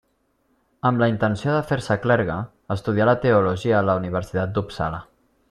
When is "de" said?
1.55-1.59